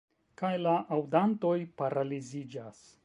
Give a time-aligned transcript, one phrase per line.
[0.41, 2.83] Kaj la aŭdantoj paraliziĝas.